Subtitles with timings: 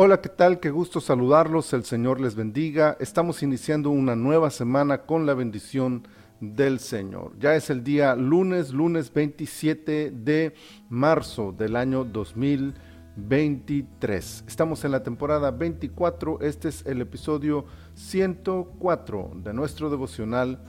[0.00, 0.60] Hola, ¿qué tal?
[0.60, 1.72] Qué gusto saludarlos.
[1.72, 2.96] El Señor les bendiga.
[3.00, 6.06] Estamos iniciando una nueva semana con la bendición
[6.38, 7.36] del Señor.
[7.40, 10.54] Ya es el día lunes, lunes 27 de
[10.88, 14.44] marzo del año 2023.
[14.46, 16.42] Estamos en la temporada 24.
[16.42, 20.62] Este es el episodio 104 de nuestro devocional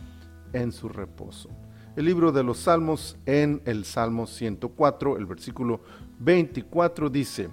[0.54, 1.52] en su reposo.
[1.96, 5.82] El libro de los Salmos en el Salmo 104, el versículo
[6.18, 7.52] 24 dice,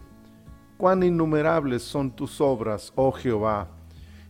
[0.76, 3.68] Cuán innumerables son tus obras, oh Jehová.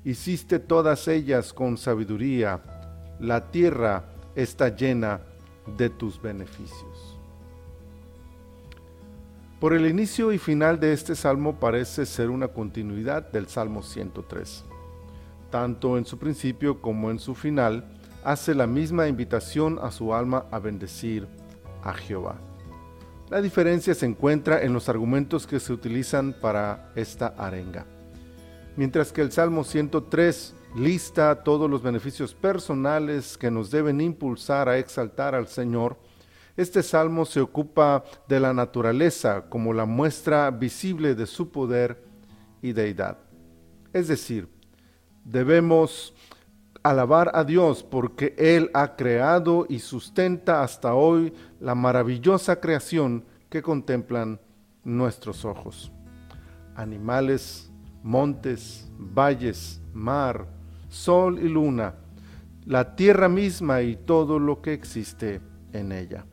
[0.05, 2.63] Hiciste todas ellas con sabiduría.
[3.19, 4.05] La tierra
[4.37, 5.21] está llena
[5.77, 7.19] de tus beneficios.
[9.59, 14.65] Por el inicio y final de este salmo parece ser una continuidad del Salmo 103.
[15.51, 17.85] Tanto en su principio como en su final,
[18.23, 21.27] hace la misma invitación a su alma a bendecir
[21.83, 22.37] a Jehová.
[23.29, 27.85] La diferencia se encuentra en los argumentos que se utilizan para esta arenga.
[28.77, 34.79] Mientras que el Salmo 103 lista todos los beneficios personales que nos deben impulsar a
[34.79, 35.99] exaltar al Señor,
[36.57, 42.03] este salmo se ocupa de la naturaleza como la muestra visible de su poder
[42.63, 43.19] y deidad.
[43.93, 44.49] Es decir,
[45.25, 46.15] debemos
[46.91, 53.61] alabar a Dios porque Él ha creado y sustenta hasta hoy la maravillosa creación que
[53.61, 54.41] contemplan
[54.85, 55.91] nuestros ojos.
[56.77, 60.47] Animales, montes, valles, mar,
[60.89, 61.97] sol y luna,
[62.65, 65.41] la tierra misma y todo lo que existe
[65.73, 66.25] en ella.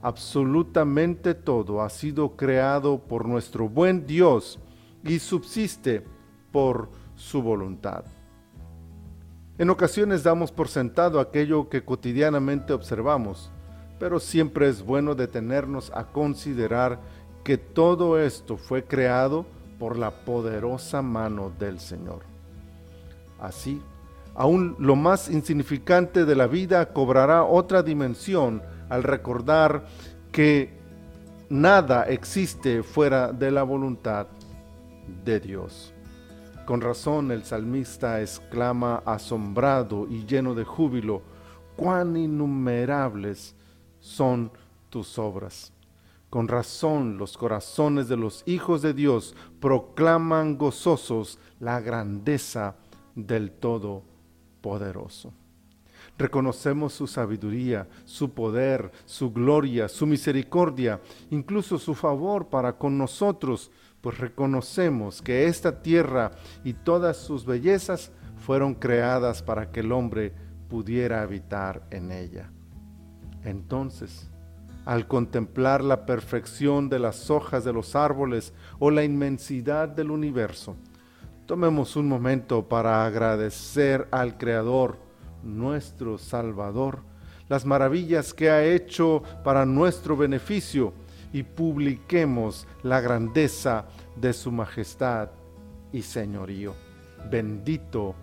[0.00, 4.58] Absolutamente todo ha sido creado por nuestro buen Dios
[5.04, 6.02] y subsiste
[6.50, 8.04] por su voluntad.
[9.58, 13.50] En ocasiones damos por sentado aquello que cotidianamente observamos,
[13.98, 17.00] pero siempre es bueno detenernos a considerar
[17.42, 19.46] que todo esto fue creado
[19.80, 22.20] por la poderosa mano del Señor.
[23.40, 23.82] Así,
[24.36, 29.86] aún lo más insignificante de la vida cobrará otra dimensión al recordar
[30.30, 30.78] que
[31.48, 34.28] nada existe fuera de la voluntad
[35.24, 35.92] de Dios.
[36.68, 41.22] Con razón el salmista exclama asombrado y lleno de júbilo,
[41.76, 43.54] cuán innumerables
[44.00, 44.52] son
[44.90, 45.72] tus obras.
[46.28, 52.76] Con razón los corazones de los hijos de Dios proclaman gozosos la grandeza
[53.14, 55.32] del Todopoderoso.
[56.18, 61.00] Reconocemos su sabiduría, su poder, su gloria, su misericordia,
[61.30, 63.70] incluso su favor para con nosotros,
[64.00, 66.32] pues reconocemos que esta tierra
[66.64, 70.32] y todas sus bellezas fueron creadas para que el hombre
[70.68, 72.50] pudiera habitar en ella.
[73.44, 74.28] Entonces,
[74.84, 80.76] al contemplar la perfección de las hojas de los árboles o la inmensidad del universo,
[81.46, 84.98] tomemos un momento para agradecer al Creador,
[85.42, 87.00] nuestro Salvador,
[87.48, 90.92] las maravillas que ha hecho para nuestro beneficio,
[91.32, 95.30] y publiquemos la grandeza de su majestad
[95.92, 96.74] y señorío.
[97.30, 98.14] Bendito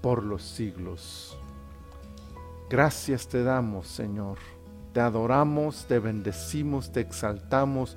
[0.00, 1.38] por los siglos.
[2.70, 4.38] Gracias te damos, Señor.
[4.92, 7.96] Te adoramos, te bendecimos, te exaltamos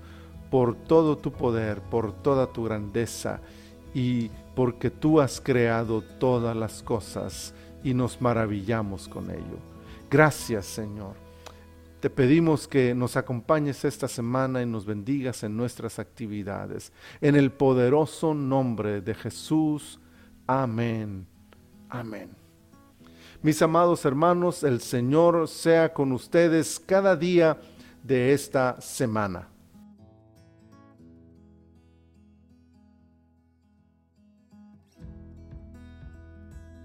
[0.50, 3.40] por todo tu poder, por toda tu grandeza
[3.94, 7.54] y porque tú has creado todas las cosas
[7.84, 9.60] y nos maravillamos con ello.
[10.10, 11.31] Gracias, Señor.
[12.02, 16.92] Te pedimos que nos acompañes esta semana y nos bendigas en nuestras actividades.
[17.22, 20.00] En el poderoso nombre de Jesús.
[20.48, 21.28] Amén.
[21.90, 22.32] Amén.
[23.44, 27.62] Mis amados hermanos, el Señor sea con ustedes cada día
[28.02, 29.51] de esta semana.